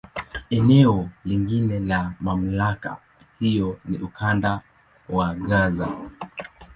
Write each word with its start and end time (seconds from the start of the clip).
Eneo 0.49 1.09
lingine 1.25 1.79
la 1.79 2.13
MamlakA 2.19 2.97
hiyo 3.39 3.79
ni 3.85 3.97
Ukanda 3.97 4.61
wa 5.09 5.33
Gaza. 5.35 5.87